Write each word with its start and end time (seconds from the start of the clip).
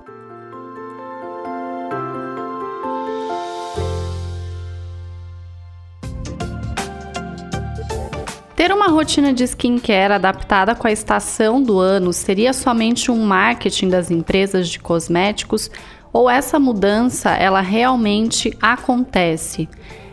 Ter 8.63 8.71
uma 8.71 8.87
rotina 8.87 9.33
de 9.33 9.43
skincare 9.43 10.13
adaptada 10.13 10.73
com 10.73 10.87
a 10.87 10.91
estação 10.93 11.61
do 11.61 11.79
ano 11.79 12.13
seria 12.13 12.53
somente 12.53 13.11
um 13.11 13.21
marketing 13.21 13.89
das 13.89 14.09
empresas 14.09 14.69
de 14.69 14.79
cosméticos 14.79 15.69
ou 16.13 16.29
essa 16.29 16.57
mudança 16.57 17.31
ela 17.31 17.59
realmente 17.59 18.57
acontece? 18.61 19.67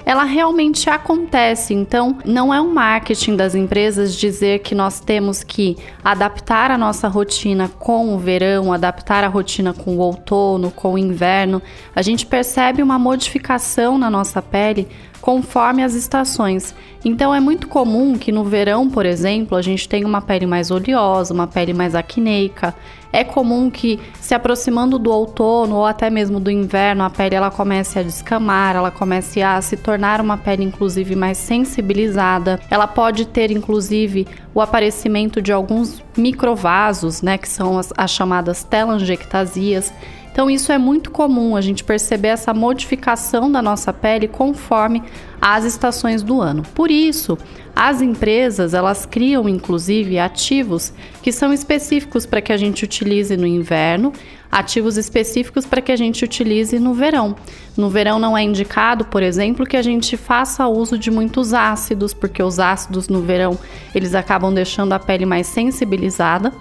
ela 0.04 0.24
realmente 0.24 0.88
acontece. 0.88 1.74
Então, 1.74 2.18
não 2.24 2.52
é 2.52 2.60
um 2.60 2.72
marketing 2.72 3.36
das 3.36 3.54
empresas 3.54 4.16
dizer 4.16 4.60
que 4.60 4.74
nós 4.74 4.98
temos 4.98 5.44
que 5.44 5.76
adaptar 6.02 6.70
a 6.70 6.78
nossa 6.78 7.06
rotina 7.06 7.68
com 7.78 8.14
o 8.14 8.18
verão, 8.18 8.72
adaptar 8.72 9.22
a 9.22 9.28
rotina 9.28 9.72
com 9.72 9.96
o 9.96 10.00
outono, 10.00 10.70
com 10.70 10.94
o 10.94 10.98
inverno. 10.98 11.62
A 11.94 12.02
gente 12.02 12.26
percebe 12.26 12.82
uma 12.82 12.98
modificação 12.98 13.98
na 13.98 14.10
nossa 14.10 14.42
pele 14.42 14.88
conforme 15.20 15.82
as 15.82 15.94
estações. 15.94 16.74
Então 17.04 17.34
é 17.34 17.40
muito 17.40 17.68
comum 17.68 18.16
que 18.16 18.30
no 18.30 18.44
verão, 18.44 18.88
por 18.88 19.06
exemplo, 19.06 19.56
a 19.56 19.62
gente 19.62 19.88
tenha 19.88 20.06
uma 20.06 20.20
pele 20.20 20.46
mais 20.46 20.70
oleosa, 20.70 21.32
uma 21.32 21.46
pele 21.46 21.72
mais 21.72 21.94
acneica. 21.94 22.74
É 23.12 23.24
comum 23.24 23.70
que 23.70 23.98
se 24.20 24.34
aproximando 24.34 24.98
do 24.98 25.10
outono 25.10 25.76
ou 25.76 25.86
até 25.86 26.08
mesmo 26.08 26.38
do 26.38 26.50
inverno, 26.50 27.02
a 27.02 27.10
pele 27.10 27.34
ela 27.34 27.50
comece 27.50 27.98
a 27.98 28.02
descamar, 28.02 28.76
ela 28.76 28.90
comece 28.90 29.42
a 29.42 29.60
se 29.60 29.76
tornar 29.76 30.20
uma 30.20 30.36
pele 30.36 30.62
inclusive 30.62 31.16
mais 31.16 31.38
sensibilizada. 31.38 32.60
Ela 32.70 32.86
pode 32.86 33.26
ter 33.26 33.50
inclusive 33.50 34.28
o 34.54 34.60
aparecimento 34.60 35.42
de 35.42 35.52
alguns 35.52 36.02
microvasos, 36.16 37.22
né, 37.22 37.36
que 37.36 37.48
são 37.48 37.78
as, 37.78 37.92
as 37.96 38.10
chamadas 38.10 38.62
telangiectasias. 38.62 39.92
Então, 40.32 40.50
isso 40.50 40.70
é 40.72 40.78
muito 40.78 41.10
comum 41.10 41.56
a 41.56 41.60
gente 41.60 41.82
perceber 41.82 42.28
essa 42.28 42.54
modificação 42.54 43.50
da 43.50 43.60
nossa 43.60 43.92
pele 43.92 44.28
conforme 44.28 45.02
as 45.40 45.64
estações 45.64 46.22
do 46.22 46.40
ano. 46.40 46.62
Por 46.74 46.90
isso, 46.90 47.36
as 47.74 48.02
empresas 48.02 48.74
elas 48.74 49.06
criam 49.06 49.48
inclusive 49.48 50.18
ativos 50.18 50.92
que 51.22 51.32
são 51.32 51.52
específicos 51.52 52.26
para 52.26 52.40
que 52.40 52.52
a 52.52 52.56
gente 52.56 52.84
utilize 52.84 53.36
no 53.36 53.46
inverno, 53.46 54.12
ativos 54.50 54.96
específicos 54.96 55.64
para 55.64 55.80
que 55.80 55.92
a 55.92 55.96
gente 55.96 56.24
utilize 56.24 56.78
no 56.78 56.92
verão. 56.92 57.36
No 57.76 57.88
verão 57.88 58.18
não 58.18 58.36
é 58.36 58.42
indicado, 58.42 59.04
por 59.04 59.22
exemplo, 59.22 59.64
que 59.64 59.76
a 59.76 59.82
gente 59.82 60.16
faça 60.16 60.66
uso 60.66 60.98
de 60.98 61.10
muitos 61.10 61.54
ácidos, 61.54 62.12
porque 62.12 62.42
os 62.42 62.58
ácidos 62.58 63.08
no 63.08 63.22
verão 63.22 63.58
eles 63.94 64.14
acabam 64.14 64.52
deixando 64.52 64.92
a 64.92 64.98
pele 64.98 65.24
mais 65.24 65.46
sensibilizada. 65.46 66.52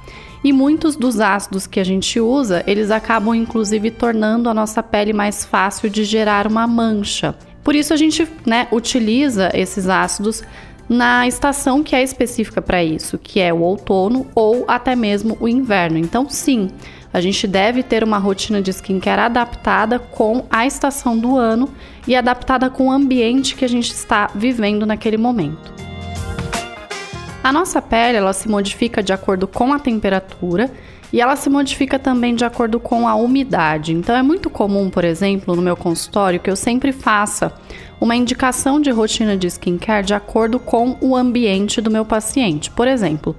E 0.44 0.54
muitos 0.54 0.96
dos 0.96 1.20
ácidos 1.20 1.68
que 1.68 1.80
a 1.80 1.84
gente 1.84 2.20
usa, 2.20 2.64
eles 2.66 2.92
acabam 2.92 3.36
inclusive 3.36 3.92
tornando 3.92 4.50
a 4.50 4.54
nossa 4.54 4.82
pele 4.82 5.12
mais 5.12 5.44
fácil 5.44 5.90
de 5.90 6.04
gerar 6.04 6.48
uma 6.48 6.66
mancha. 6.66 7.36
Por 7.64 7.76
isso 7.76 7.94
a 7.94 7.98
gente 7.98 8.28
né, 8.46 8.68
utiliza 8.72 9.52
esses 9.54 9.90
ácidos 9.90 10.42
na 10.88 11.28
estação 11.28 11.84
que 11.84 11.96
é 11.96 12.02
específica 12.02 12.62
para 12.62 12.84
isso, 12.84 13.18
que 13.18 13.40
é 13.40 13.54
o 13.54 13.60
outono 13.60 14.26
ou 14.34 14.66
até 14.68 14.96
mesmo 14.96 15.38
o 15.40 15.48
inverno. 15.48 15.98
Então, 15.98 16.28
sim, 16.30 16.70
a 17.14 17.22
gente 17.22 17.46
deve 17.46 17.84
ter 17.84 18.04
uma 18.04 18.18
rotina 18.18 18.62
de 18.62 18.72
skincare 18.72 19.22
adaptada 19.22 20.00
com 20.00 20.46
a 20.50 20.66
estação 20.66 21.18
do 21.18 21.38
ano 21.38 21.70
e 22.08 22.16
adaptada 22.16 22.70
com 22.70 22.88
o 22.88 22.92
ambiente 22.92 23.56
que 23.56 23.66
a 23.66 23.70
gente 23.70 23.92
está 23.92 24.32
vivendo 24.34 24.86
naquele 24.86 25.18
momento. 25.18 25.89
A 27.42 27.54
nossa 27.54 27.82
pele 27.82 28.18
ela 28.18 28.34
se 28.34 28.50
modifica 28.50 29.02
de 29.02 29.14
acordo 29.14 29.48
com 29.48 29.72
a 29.74 29.80
temperatura 29.80 30.70
e 31.12 31.22
ela 31.22 31.36
se 31.36 31.50
modifica 31.50 31.98
também 31.98 32.36
de 32.36 32.44
acordo 32.44 32.80
com 32.80 33.08
a 33.08 33.16
umidade. 33.16 33.94
Então 33.94 34.16
é 34.16 34.22
muito 34.22 34.50
comum, 34.50 34.90
por 34.90 35.04
exemplo, 35.04 35.56
no 35.56 35.62
meu 35.62 35.76
consultório 35.76 36.40
que 36.40 36.50
eu 36.50 36.56
sempre 36.56 36.92
faça 36.92 37.54
uma 38.00 38.16
indicação 38.16 38.80
de 38.80 38.92
rotina 38.92 39.38
de 39.38 39.48
skincare 39.48 40.06
de 40.06 40.14
acordo 40.14 40.60
com 40.60 40.98
o 41.02 41.16
ambiente 41.16 41.82
do 41.82 41.90
meu 41.90 42.06
paciente. 42.06 42.70
Por 42.72 42.88
exemplo, 42.88 43.36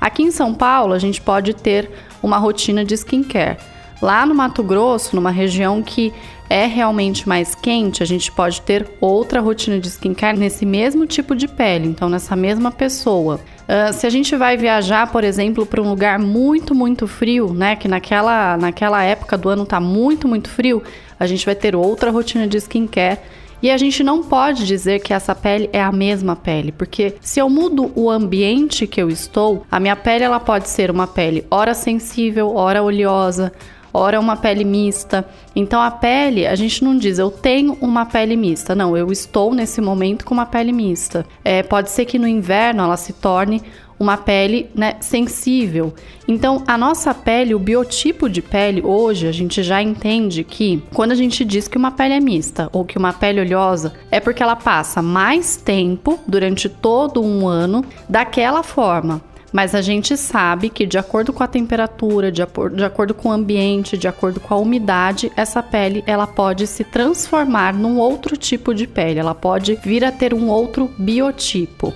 aqui 0.00 0.24
em 0.24 0.30
São 0.30 0.52
Paulo 0.52 0.92
a 0.92 0.98
gente 0.98 1.20
pode 1.20 1.54
ter 1.54 1.90
uma 2.22 2.38
rotina 2.38 2.84
de 2.84 2.94
skincare. 2.94 3.58
Lá 4.02 4.26
no 4.26 4.34
Mato 4.34 4.62
Grosso, 4.62 5.16
numa 5.16 5.30
região 5.30 5.82
que 5.82 6.12
é 6.48 6.66
realmente 6.66 7.28
mais 7.28 7.54
quente, 7.54 8.02
a 8.02 8.06
gente 8.06 8.30
pode 8.30 8.60
ter 8.62 8.86
outra 9.00 9.40
rotina 9.40 9.78
de 9.78 9.88
skincare 9.88 10.38
nesse 10.38 10.64
mesmo 10.64 11.06
tipo 11.06 11.34
de 11.34 11.48
pele, 11.48 11.88
então 11.88 12.08
nessa 12.08 12.36
mesma 12.36 12.70
pessoa. 12.70 13.40
Uh, 13.66 13.92
se 13.92 14.06
a 14.06 14.10
gente 14.10 14.36
vai 14.36 14.56
viajar, 14.56 15.10
por 15.10 15.24
exemplo, 15.24 15.66
para 15.66 15.82
um 15.82 15.88
lugar 15.88 16.18
muito, 16.18 16.74
muito 16.74 17.08
frio, 17.08 17.52
né? 17.52 17.74
Que 17.74 17.88
naquela, 17.88 18.56
naquela 18.56 19.02
época 19.02 19.36
do 19.36 19.48
ano 19.48 19.64
está 19.64 19.80
muito, 19.80 20.28
muito 20.28 20.48
frio, 20.48 20.82
a 21.18 21.26
gente 21.26 21.44
vai 21.44 21.54
ter 21.54 21.74
outra 21.74 22.10
rotina 22.10 22.46
de 22.46 22.58
skincare. 22.58 23.18
E 23.62 23.70
a 23.70 23.76
gente 23.78 24.04
não 24.04 24.22
pode 24.22 24.66
dizer 24.66 25.00
que 25.00 25.14
essa 25.14 25.34
pele 25.34 25.70
é 25.72 25.82
a 25.82 25.90
mesma 25.90 26.36
pele, 26.36 26.70
porque 26.70 27.14
se 27.22 27.40
eu 27.40 27.48
mudo 27.48 27.90
o 27.94 28.10
ambiente 28.10 28.86
que 28.86 29.00
eu 29.00 29.08
estou, 29.08 29.66
a 29.70 29.80
minha 29.80 29.96
pele 29.96 30.24
ela 30.24 30.38
pode 30.38 30.68
ser 30.68 30.90
uma 30.90 31.06
pele 31.06 31.44
ora 31.50 31.72
sensível, 31.72 32.54
ora 32.54 32.82
oleosa, 32.82 33.52
ora 33.96 34.20
uma 34.20 34.36
pele 34.36 34.64
mista. 34.64 35.26
Então 35.54 35.80
a 35.80 35.90
pele, 35.90 36.46
a 36.46 36.54
gente 36.54 36.84
não 36.84 36.96
diz 36.96 37.18
eu 37.18 37.30
tenho 37.30 37.76
uma 37.80 38.04
pele 38.04 38.36
mista, 38.36 38.74
não, 38.74 38.96
eu 38.96 39.10
estou 39.10 39.54
nesse 39.54 39.80
momento 39.80 40.24
com 40.24 40.34
uma 40.34 40.46
pele 40.46 40.72
mista. 40.72 41.24
É, 41.42 41.62
pode 41.62 41.90
ser 41.90 42.04
que 42.04 42.18
no 42.18 42.28
inverno 42.28 42.82
ela 42.82 42.96
se 42.96 43.12
torne 43.12 43.62
uma 43.98 44.18
pele 44.18 44.68
né, 44.74 44.96
sensível. 45.00 45.94
Então, 46.28 46.62
a 46.66 46.76
nossa 46.76 47.14
pele, 47.14 47.54
o 47.54 47.58
biotipo 47.58 48.28
de 48.28 48.42
pele, 48.42 48.82
hoje 48.84 49.26
a 49.26 49.32
gente 49.32 49.62
já 49.62 49.82
entende 49.82 50.44
que 50.44 50.82
quando 50.92 51.12
a 51.12 51.14
gente 51.14 51.44
diz 51.44 51.66
que 51.66 51.78
uma 51.78 51.90
pele 51.90 52.12
é 52.14 52.20
mista 52.20 52.68
ou 52.72 52.84
que 52.84 52.98
uma 52.98 53.14
pele 53.14 53.40
oleosa, 53.40 53.94
é 54.10 54.20
porque 54.20 54.42
ela 54.42 54.56
passa 54.56 55.00
mais 55.00 55.56
tempo 55.56 56.18
durante 56.26 56.68
todo 56.68 57.22
um 57.22 57.48
ano 57.48 57.82
daquela 58.06 58.62
forma 58.62 59.22
Mas 59.56 59.74
a 59.74 59.80
gente 59.80 60.18
sabe 60.18 60.68
que, 60.68 60.84
de 60.84 60.98
acordo 60.98 61.32
com 61.32 61.42
a 61.42 61.46
temperatura, 61.46 62.30
de, 62.30 62.42
de 62.74 62.84
acordo 62.84 63.14
com 63.14 63.30
o 63.30 63.32
ambiente, 63.32 63.96
de 63.96 64.06
acordo 64.06 64.38
com 64.38 64.52
a 64.52 64.58
umidade, 64.58 65.32
essa 65.34 65.62
pele 65.62 66.04
ela 66.06 66.26
pode 66.26 66.66
se 66.66 66.84
transformar 66.84 67.72
num 67.72 67.96
outro 67.96 68.36
tipo 68.36 68.74
de 68.74 68.86
pele, 68.86 69.18
ela 69.18 69.34
pode 69.34 69.74
vir 69.76 70.04
a 70.04 70.12
ter 70.12 70.34
um 70.34 70.50
outro 70.50 70.90
biotipo. 70.98 71.90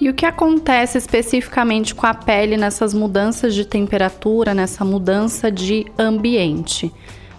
E 0.00 0.08
o 0.08 0.14
que 0.14 0.24
acontece 0.24 0.96
especificamente 0.96 1.94
com 1.94 2.06
a 2.06 2.14
pele 2.14 2.56
nessas 2.56 2.94
mudanças 2.94 3.54
de 3.54 3.66
temperatura, 3.66 4.54
nessa 4.54 4.86
mudança 4.86 5.52
de 5.52 5.84
ambiente? 5.98 6.90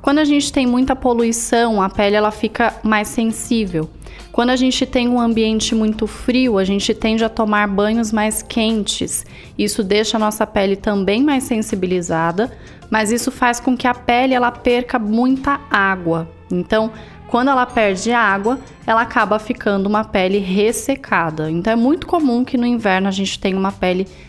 Quando 0.04 0.20
a 0.20 0.24
gente 0.24 0.54
tem 0.54 0.68
muita 0.68 0.96
poluição, 0.96 1.82
a 1.82 1.90
pele 1.90 2.16
ela 2.16 2.30
fica 2.30 2.76
mais 2.84 3.08
sensível. 3.08 3.90
Quando 4.36 4.50
a 4.50 4.58
gente 4.58 4.86
tem 4.86 5.08
um 5.08 5.18
ambiente 5.18 5.74
muito 5.74 6.06
frio, 6.06 6.58
a 6.58 6.66
gente 6.66 6.94
tende 6.94 7.24
a 7.24 7.30
tomar 7.30 7.70
banhos 7.70 8.12
mais 8.12 8.42
quentes. 8.42 9.26
Isso 9.58 9.82
deixa 9.82 10.18
a 10.18 10.20
nossa 10.20 10.46
pele 10.46 10.76
também 10.76 11.24
mais 11.24 11.46
sensibilizada, 11.46 12.52
mas 12.90 13.14
isso 13.14 13.32
faz 13.32 13.62
com 13.62 13.78
que 13.78 13.88
a 13.88 13.94
pele 13.94 14.34
ela 14.34 14.52
perca 14.52 15.00
muita 15.00 15.62
água. 15.72 16.30
Então, 16.52 16.92
quando 17.28 17.50
ela 17.50 17.66
perde 17.66 18.12
água, 18.12 18.60
ela 18.86 19.04
acaba 19.04 19.40
ficando 19.40 19.88
uma 19.88 20.04
pele 20.04 20.40
ressecada. 20.40 21.50
Então 21.50 21.72
é 21.72 21.78
muito 21.78 22.06
comum 22.06 22.44
que 22.44 22.58
no 22.58 22.66
inverno 22.66 23.08
a 23.08 23.12
gente 23.12 23.40
tenha 23.40 23.58
uma 23.58 23.72
pele 23.72 24.06
ressecada, 24.06 24.25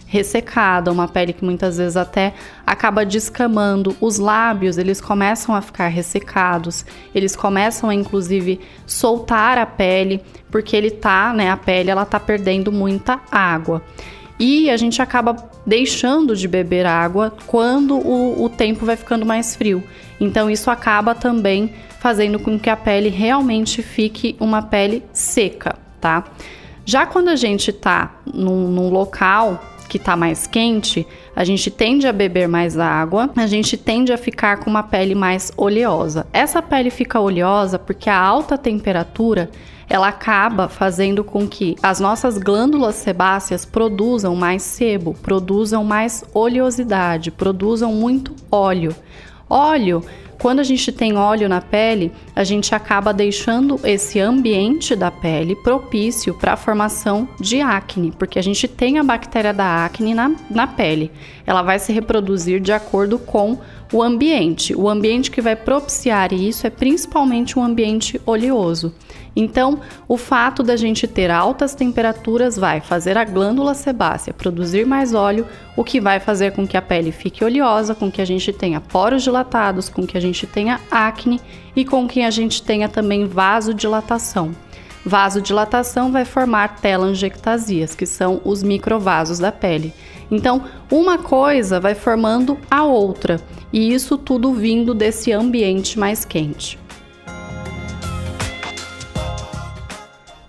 uma 0.93 1.09
pele 1.09 1.33
que 1.33 1.45
muitas 1.45 1.79
vezes 1.79 1.97
até 1.97 2.35
acaba 2.67 3.05
descamando. 3.05 3.97
Os 4.01 4.19
lábios, 4.19 4.79
eles 4.79 5.01
começam 5.01 5.55
a 5.55 5.61
ficar 5.61 5.89
ressecados, 5.89 6.85
eles 7.15 7.35
começam 7.35 7.91
a 7.91 7.95
inclusive 7.95 8.61
soltar 8.87 9.59
a 9.59 9.67
pele, 9.67 10.23
porque 10.51 10.77
ele 10.77 10.91
tá, 10.91 11.33
né, 11.35 11.51
a 11.51 11.57
pele 11.57 11.91
ela 11.91 12.05
tá 12.05 12.21
perdendo 12.21 12.71
muita 12.71 13.21
água. 13.31 13.83
E 14.39 14.69
a 14.69 14.77
gente 14.77 15.01
acaba 15.01 15.35
deixando 15.67 16.37
de 16.37 16.47
beber 16.47 16.85
água 16.85 17.35
quando 17.47 17.97
o, 17.97 18.45
o 18.45 18.49
tempo 18.49 18.85
vai 18.85 18.97
ficando 18.97 19.25
mais 19.25 19.57
frio. 19.57 19.83
Então 20.21 20.51
isso 20.51 20.71
acaba 20.71 21.15
também 21.15 21.73
fazendo 21.99 22.39
com 22.39 22.59
que 22.59 22.71
a 22.71 22.77
pele 22.77 23.09
realmente 23.09 23.83
fique 23.83 24.37
uma 24.39 24.63
pele 24.63 25.03
seca, 25.13 25.77
tá? 26.01 26.25
Já 26.85 27.05
quando 27.07 27.29
a 27.29 27.37
gente 27.37 27.73
tá 27.73 28.21
num, 28.25 28.69
num 28.69 28.91
local 28.91 29.61
que 29.87 29.97
está 29.97 30.17
mais 30.17 30.47
quente, 30.47 31.07
a 31.35 31.45
gente 31.45 31.71
tende 31.71 32.07
a 32.07 32.13
beber 32.13 32.49
mais 32.49 32.79
água, 32.79 33.31
a 33.37 33.47
gente 33.47 33.77
tende 33.77 34.13
a 34.13 34.19
ficar 34.19 34.59
com 34.59 34.71
uma 34.71 34.83
pele 34.83 35.15
mais 35.15 35.53
oleosa. 35.57 36.27
Essa 36.33 36.61
pele 36.61 36.91
fica 36.91 37.21
oleosa 37.21 37.79
porque 37.79 38.11
a 38.11 38.19
alta 38.19 38.59
temperatura 38.59 39.51
ela 39.89 40.09
acaba 40.09 40.69
fazendo 40.69 41.23
com 41.23 41.47
que 41.47 41.77
as 41.83 42.01
nossas 42.01 42.39
glândulas 42.39 42.97
sebáceas 42.97 43.65
produzam 43.65 44.35
mais 44.35 44.63
sebo, 44.63 45.15
produzam 45.15 45.85
mais 45.85 46.25
oleosidade, 46.35 47.31
produzam 47.31 47.93
muito 47.93 48.35
óleo. 48.51 48.95
Óleo 49.49 50.03
quando 50.39 50.61
a 50.61 50.65
gente 50.65 50.93
tem 50.93 51.17
óleo 51.17 51.49
na 51.49 51.61
pele, 51.61 52.13
a 52.35 52.45
gente 52.45 52.75
acaba 52.75 53.13
deixando 53.13 53.81
esse 53.85 54.21
ambiente 54.21 54.95
da 54.95 55.11
pele 55.11 55.57
propício 55.57 56.35
para 56.35 56.53
a 56.53 56.57
formação 56.57 57.29
de 57.41 57.61
acne, 57.61 58.13
porque 58.13 58.39
a 58.39 58.43
gente 58.43 58.69
tem 58.69 58.99
a 58.99 59.03
bactéria 59.03 59.53
da 59.53 59.85
acne 59.85 60.15
na, 60.15 60.33
na 60.51 60.67
pele. 60.67 61.11
Ela 61.47 61.63
vai 61.63 61.79
se 61.79 61.93
reproduzir 61.93 62.61
de 62.61 62.73
acordo 62.73 63.19
com 63.19 63.59
o 63.93 64.03
ambiente. 64.03 64.75
O 64.75 64.89
ambiente 64.89 65.31
que 65.31 65.41
vai 65.41 65.57
propiciar 65.57 66.33
isso 66.33 66.67
é 66.67 66.71
principalmente 66.71 67.59
um 67.59 67.63
ambiente 67.63 68.21
oleoso. 68.27 68.95
Então, 69.39 69.81
o 70.09 70.17
fato 70.17 70.63
da 70.63 70.77
gente 70.77 71.07
ter 71.07 71.31
altas 71.31 71.75
temperaturas 71.75 72.57
vai 72.57 72.81
fazer 72.81 73.19
a 73.19 73.25
glândula 73.25 73.75
sebácea 73.75 74.33
produzir 74.33 74.87
mais 74.87 75.13
óleo, 75.13 75.47
o 75.77 75.85
que 75.85 76.01
vai 76.01 76.19
fazer 76.19 76.53
com 76.53 76.67
que 76.67 76.77
a 76.77 76.81
pele 76.81 77.13
fique 77.13 77.45
oleosa, 77.45 77.95
com 77.95 78.11
que 78.11 78.23
a 78.23 78.25
gente 78.25 78.51
tenha 78.51 78.81
poros 78.81 79.23
dilatados, 79.23 79.91
com 79.91 80.07
que 80.07 80.17
a 80.17 80.21
gente 80.21 80.47
tenha 80.47 80.81
acne 80.91 81.39
e 81.77 81.85
com 81.85 82.09
que 82.09 82.23
a 82.23 82.31
gente 82.31 82.63
tenha 82.63 82.89
também 82.89 83.27
vasodilatação. 83.27 84.53
Vasodilatação 85.05 86.11
vai 86.11 86.25
formar 86.25 86.81
telangiectasias, 86.81 87.95
que 87.95 88.07
são 88.07 88.41
os 88.43 88.63
microvasos 88.63 89.39
da 89.39 89.53
pele. 89.53 89.93
Então, 90.31 90.65
uma 90.91 91.19
coisa 91.19 91.79
vai 91.79 91.95
formando 91.95 92.59
a 92.71 92.83
outra, 92.85 93.39
e 93.73 93.93
isso 93.93 94.17
tudo 94.17 94.53
vindo 94.53 94.95
desse 94.95 95.31
ambiente 95.31 95.97
mais 95.99 96.25
quente. 96.25 96.86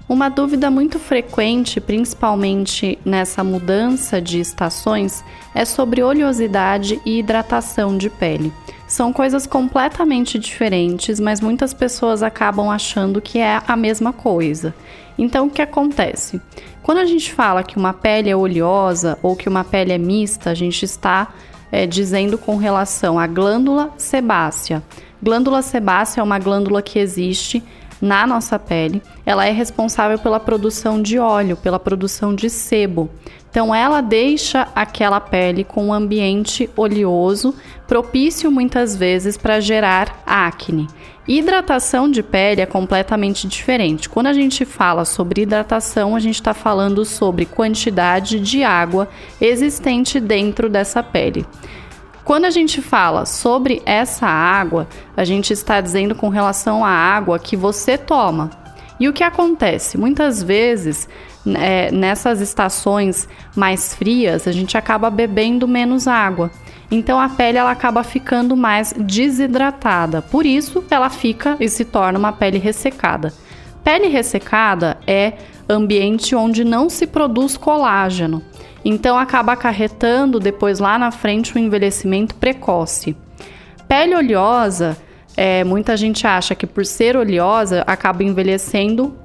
Uma 0.09 0.29
dúvida 0.29 0.71
muito 0.71 0.97
frequente, 0.99 1.81
principalmente 1.81 2.97
nessa 3.03 3.43
mudança 3.43 4.21
de 4.21 4.39
estações, 4.39 5.21
é 5.53 5.65
sobre 5.65 6.01
oleosidade 6.01 7.01
e 7.05 7.19
hidratação 7.19 7.97
de 7.97 8.09
pele. 8.09 8.53
São 8.87 9.11
coisas 9.11 9.45
completamente 9.45 10.39
diferentes, 10.39 11.19
mas 11.19 11.41
muitas 11.41 11.73
pessoas 11.73 12.23
acabam 12.23 12.69
achando 12.69 13.19
que 13.19 13.37
é 13.37 13.61
a 13.67 13.75
mesma 13.75 14.13
coisa. 14.13 14.73
Então, 15.17 15.47
o 15.47 15.49
que 15.49 15.61
acontece? 15.61 16.39
Quando 16.81 16.99
a 16.99 17.05
gente 17.05 17.33
fala 17.33 17.61
que 17.61 17.75
uma 17.75 17.91
pele 17.91 18.29
é 18.29 18.35
oleosa 18.35 19.19
ou 19.21 19.35
que 19.35 19.49
uma 19.49 19.65
pele 19.65 19.91
é 19.91 19.97
mista, 19.97 20.51
a 20.51 20.53
gente 20.53 20.85
está 20.85 21.33
é, 21.69 21.85
dizendo 21.85 22.37
com 22.37 22.55
relação 22.55 23.19
à 23.19 23.27
glândula 23.27 23.91
sebácea. 23.97 24.81
Glândula 25.21 25.61
sebácea 25.61 26.21
é 26.21 26.23
uma 26.23 26.39
glândula 26.39 26.81
que 26.81 26.97
existe 26.97 27.61
na 28.01 28.25
nossa 28.27 28.57
pele. 28.57 29.01
Ela 29.25 29.45
é 29.45 29.51
responsável 29.51 30.19
pela 30.19 30.39
produção 30.39 31.01
de 31.01 31.17
óleo, 31.19 31.57
pela 31.57 31.79
produção 31.79 32.33
de 32.33 32.49
sebo. 32.49 33.09
Então, 33.49 33.73
ela 33.73 34.01
deixa 34.01 34.67
aquela 34.75 35.19
pele 35.19 35.63
com 35.63 35.87
um 35.87 35.93
ambiente 35.93 36.69
oleoso, 36.75 37.55
propício 37.87 38.51
muitas 38.51 38.95
vezes 38.95 39.37
para 39.37 39.59
gerar 39.59 40.21
acne. 40.25 40.87
Hidratação 41.27 42.09
de 42.09 42.23
pele 42.23 42.61
é 42.61 42.65
completamente 42.65 43.47
diferente. 43.47 44.07
Quando 44.07 44.27
a 44.27 44.33
gente 44.33 44.63
fala 44.63 45.03
sobre 45.03 45.41
hidratação, 45.41 46.15
a 46.15 46.19
gente 46.19 46.35
está 46.35 46.53
falando 46.53 47.03
sobre 47.03 47.45
quantidade 47.45 48.39
de 48.39 48.63
água 48.63 49.09
existente 49.41 50.21
dentro 50.21 50.69
dessa 50.69 51.03
pele. 51.03 51.45
Quando 52.27 52.43
a 52.43 52.49
gente 52.49 52.81
fala 52.81 53.25
sobre 53.25 53.81
essa 53.85 54.27
água, 54.27 54.85
a 55.15 55.23
gente 55.23 55.53
está 55.53 55.79
dizendo 55.79 56.13
com 56.13 56.27
relação 56.27 56.83
à 56.83 56.89
água 56.89 57.39
que 57.39 57.55
você 57.55 57.97
toma. 57.97 58.49
E 58.99 59.07
o 59.07 59.13
que 59.13 59.23
acontece? 59.23 59.97
Muitas 59.97 60.43
vezes, 60.43 61.07
é, 61.55 61.89
nessas 61.89 62.41
estações 62.41 63.29
mais 63.55 63.95
frias, 63.95 64.45
a 64.45 64.51
gente 64.51 64.77
acaba 64.77 65.09
bebendo 65.09 65.69
menos 65.69 66.05
água. 66.05 66.51
Então 66.91 67.17
a 67.17 67.29
pele 67.29 67.59
ela 67.59 67.71
acaba 67.71 68.03
ficando 68.03 68.57
mais 68.57 68.91
desidratada. 68.91 70.21
Por 70.21 70.45
isso 70.45 70.83
ela 70.91 71.09
fica 71.09 71.55
e 71.61 71.69
se 71.69 71.85
torna 71.85 72.19
uma 72.19 72.33
pele 72.33 72.57
ressecada. 72.57 73.33
Pele 73.85 74.09
ressecada 74.09 74.97
é 75.07 75.31
ambiente 75.69 76.35
onde 76.35 76.65
não 76.65 76.89
se 76.89 77.07
produz 77.07 77.55
colágeno. 77.55 78.43
Então 78.83 79.17
acaba 79.17 79.53
acarretando 79.53 80.39
depois 80.39 80.79
lá 80.79 80.97
na 80.97 81.11
frente 81.11 81.57
um 81.57 81.61
envelhecimento 81.61 82.35
precoce. 82.35 83.15
Pele 83.87 84.15
oleosa, 84.15 84.97
é, 85.35 85.63
muita 85.63 85.95
gente 85.95 86.25
acha 86.25 86.55
que 86.55 86.65
por 86.65 86.85
ser 86.85 87.15
oleosa 87.15 87.83
acaba 87.87 88.23
envelhecendo 88.23 89.15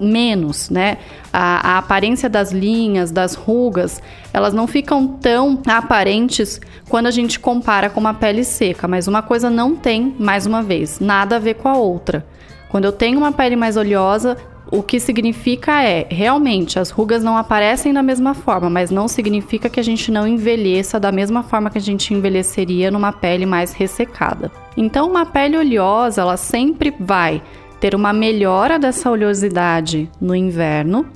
menos, 0.00 0.68
né? 0.68 0.98
A, 1.32 1.74
a, 1.74 1.78
aparência 1.78 2.28
das 2.28 2.50
linhas, 2.50 3.10
das 3.10 3.34
rugas, 3.34 4.02
elas 4.32 4.52
não 4.52 4.66
ficam 4.66 5.06
tão 5.06 5.62
aparentes 5.66 6.60
quando 6.88 7.06
a 7.06 7.10
gente 7.10 7.38
compara 7.38 7.88
com 7.88 8.00
uma 8.00 8.14
pele 8.14 8.42
seca, 8.42 8.88
mas 8.88 9.06
uma 9.06 9.22
coisa 9.22 9.48
não 9.48 9.76
tem, 9.76 10.14
mais 10.18 10.44
uma 10.44 10.62
vez, 10.62 10.98
nada 10.98 11.36
a 11.36 11.38
ver 11.38 11.54
com 11.54 11.68
a 11.68 11.76
outra. 11.76 12.26
Quando 12.68 12.84
eu 12.84 12.92
tenho 12.92 13.18
uma 13.18 13.32
pele 13.32 13.56
mais 13.56 13.76
oleosa, 13.76 14.36
o 14.70 14.82
que 14.82 15.00
significa 15.00 15.82
é, 15.82 16.06
realmente, 16.08 16.78
as 16.78 16.90
rugas 16.90 17.24
não 17.24 17.36
aparecem 17.36 17.92
da 17.92 18.02
mesma 18.02 18.34
forma, 18.34 18.70
mas 18.70 18.90
não 18.90 19.08
significa 19.08 19.68
que 19.68 19.80
a 19.80 19.82
gente 19.82 20.12
não 20.12 20.26
envelheça 20.26 21.00
da 21.00 21.10
mesma 21.10 21.42
forma 21.42 21.70
que 21.70 21.78
a 21.78 21.80
gente 21.80 22.14
envelheceria 22.14 22.90
numa 22.90 23.12
pele 23.12 23.46
mais 23.46 23.72
ressecada. 23.72 24.50
Então, 24.76 25.08
uma 25.08 25.26
pele 25.26 25.56
oleosa, 25.56 26.20
ela 26.20 26.36
sempre 26.36 26.94
vai 27.00 27.42
ter 27.80 27.94
uma 27.94 28.12
melhora 28.12 28.78
dessa 28.78 29.10
oleosidade 29.10 30.10
no 30.20 30.36
inverno 30.36 31.06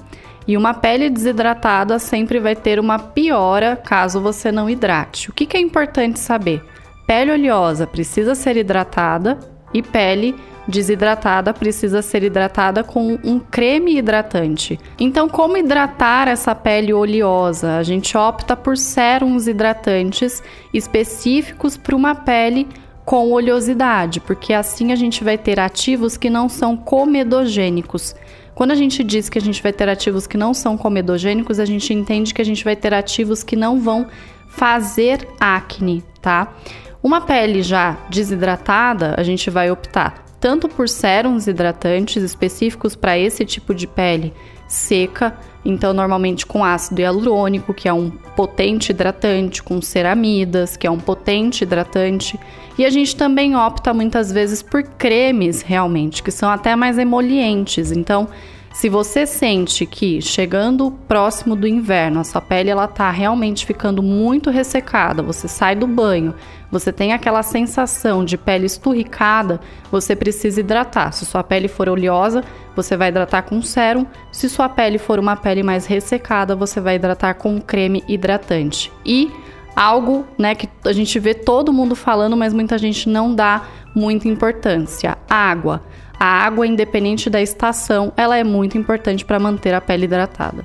e 0.48 0.56
uma 0.56 0.74
pele 0.74 1.08
desidratada 1.08 1.98
sempre 1.98 2.38
vai 2.38 2.56
ter 2.56 2.78
uma 2.80 2.98
piora 2.98 3.76
caso 3.76 4.20
você 4.20 4.50
não 4.50 4.68
hidrate. 4.68 5.30
O 5.30 5.32
que, 5.32 5.46
que 5.46 5.56
é 5.56 5.60
importante 5.60 6.18
saber? 6.18 6.62
Pele 7.06 7.32
oleosa 7.32 7.86
precisa 7.86 8.34
ser 8.34 8.56
hidratada 8.56 9.38
e 9.72 9.82
pele 9.82 10.34
desidratada 10.66 11.52
precisa 11.52 12.02
ser 12.02 12.22
hidratada 12.22 12.82
com 12.82 13.18
um 13.22 13.38
creme 13.38 13.98
hidratante. 13.98 14.78
Então, 14.98 15.28
como 15.28 15.56
hidratar 15.56 16.28
essa 16.28 16.54
pele 16.54 16.92
oleosa? 16.92 17.76
A 17.76 17.82
gente 17.82 18.16
opta 18.16 18.56
por 18.56 18.76
sérums 18.76 19.46
hidratantes 19.46 20.42
específicos 20.72 21.76
para 21.76 21.94
uma 21.94 22.14
pele 22.14 22.66
com 23.04 23.30
oleosidade, 23.30 24.20
porque 24.20 24.54
assim 24.54 24.90
a 24.90 24.96
gente 24.96 25.22
vai 25.22 25.36
ter 25.36 25.60
ativos 25.60 26.16
que 26.16 26.30
não 26.30 26.48
são 26.48 26.76
comedogênicos. 26.76 28.14
Quando 28.54 28.70
a 28.70 28.74
gente 28.74 29.04
diz 29.04 29.28
que 29.28 29.38
a 29.38 29.42
gente 29.42 29.62
vai 29.62 29.72
ter 29.72 29.88
ativos 29.88 30.26
que 30.26 30.38
não 30.38 30.54
são 30.54 30.78
comedogênicos, 30.78 31.58
a 31.58 31.66
gente 31.66 31.92
entende 31.92 32.32
que 32.32 32.40
a 32.40 32.44
gente 32.44 32.64
vai 32.64 32.74
ter 32.74 32.94
ativos 32.94 33.42
que 33.42 33.56
não 33.56 33.78
vão 33.78 34.06
fazer 34.48 35.28
acne, 35.38 36.02
tá? 36.22 36.54
Uma 37.02 37.20
pele 37.20 37.62
já 37.62 37.98
desidratada, 38.08 39.14
a 39.18 39.22
gente 39.22 39.50
vai 39.50 39.70
optar 39.70 40.23
tanto 40.44 40.68
por 40.68 40.90
sérums 40.90 41.46
hidratantes 41.46 42.22
específicos 42.22 42.94
para 42.94 43.18
esse 43.18 43.46
tipo 43.46 43.74
de 43.74 43.86
pele 43.86 44.30
seca, 44.68 45.34
então 45.64 45.94
normalmente 45.94 46.44
com 46.44 46.62
ácido 46.62 47.00
hialurônico, 47.00 47.72
que 47.72 47.88
é 47.88 47.92
um 47.94 48.10
potente 48.10 48.90
hidratante, 48.90 49.62
com 49.62 49.80
ceramidas, 49.80 50.76
que 50.76 50.86
é 50.86 50.90
um 50.90 50.98
potente 50.98 51.62
hidratante, 51.62 52.38
e 52.76 52.84
a 52.84 52.90
gente 52.90 53.16
também 53.16 53.56
opta 53.56 53.94
muitas 53.94 54.30
vezes 54.30 54.60
por 54.60 54.82
cremes 54.82 55.62
realmente, 55.62 56.22
que 56.22 56.30
são 56.30 56.50
até 56.50 56.76
mais 56.76 56.98
emolientes. 56.98 57.90
Então, 57.90 58.28
se 58.74 58.88
você 58.88 59.24
sente 59.24 59.86
que 59.86 60.20
chegando 60.20 60.90
próximo 61.06 61.54
do 61.54 61.64
inverno, 61.64 62.18
a 62.18 62.24
sua 62.24 62.40
pele 62.40 62.70
ela 62.70 62.88
tá 62.88 63.08
realmente 63.08 63.64
ficando 63.64 64.02
muito 64.02 64.50
ressecada, 64.50 65.22
você 65.22 65.46
sai 65.46 65.76
do 65.76 65.86
banho, 65.86 66.34
você 66.72 66.92
tem 66.92 67.12
aquela 67.12 67.44
sensação 67.44 68.24
de 68.24 68.36
pele 68.36 68.66
esturricada, 68.66 69.60
você 69.92 70.16
precisa 70.16 70.58
hidratar. 70.58 71.12
Se 71.12 71.24
sua 71.24 71.44
pele 71.44 71.68
for 71.68 71.88
oleosa, 71.88 72.42
você 72.74 72.96
vai 72.96 73.10
hidratar 73.10 73.42
com 73.42 73.62
sérum. 73.62 74.04
Se 74.32 74.48
sua 74.48 74.68
pele 74.68 74.98
for 74.98 75.20
uma 75.20 75.36
pele 75.36 75.62
mais 75.62 75.86
ressecada, 75.86 76.56
você 76.56 76.80
vai 76.80 76.96
hidratar 76.96 77.34
com 77.34 77.60
creme 77.60 78.02
hidratante. 78.08 78.90
E 79.06 79.30
algo, 79.76 80.26
né, 80.36 80.56
que 80.56 80.68
a 80.84 80.92
gente 80.92 81.16
vê 81.20 81.32
todo 81.32 81.72
mundo 81.72 81.94
falando, 81.94 82.36
mas 82.36 82.52
muita 82.52 82.76
gente 82.76 83.08
não 83.08 83.32
dá 83.32 83.62
muita 83.94 84.26
importância. 84.26 85.16
Água. 85.30 85.80
A 86.18 86.26
água, 86.26 86.66
independente 86.66 87.28
da 87.28 87.40
estação, 87.40 88.12
ela 88.16 88.36
é 88.36 88.44
muito 88.44 88.78
importante 88.78 89.24
para 89.24 89.38
manter 89.38 89.74
a 89.74 89.80
pele 89.80 90.04
hidratada. 90.04 90.64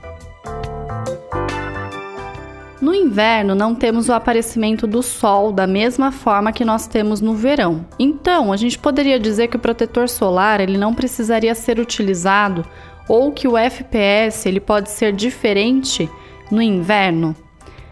No 2.81 2.95
inverno, 2.95 3.53
não 3.53 3.75
temos 3.75 4.07
o 4.07 4.13
aparecimento 4.13 4.87
do 4.87 5.03
sol 5.03 5.51
da 5.51 5.67
mesma 5.67 6.13
forma 6.13 6.53
que 6.53 6.63
nós 6.63 6.87
temos 6.87 7.19
no 7.19 7.33
verão. 7.33 7.85
Então, 7.99 8.53
a 8.53 8.57
gente 8.57 8.79
poderia 8.79 9.19
dizer 9.19 9.49
que 9.49 9.57
o 9.57 9.59
protetor 9.59 10.07
solar 10.07 10.61
ele 10.61 10.77
não 10.77 10.93
precisaria 10.93 11.53
ser 11.53 11.77
utilizado 11.77 12.65
ou 13.07 13.33
que 13.33 13.47
o 13.47 13.57
FPS 13.57 14.47
ele 14.47 14.61
pode 14.61 14.89
ser 14.89 15.11
diferente 15.11 16.09
no 16.49 16.61
inverno. 16.61 17.35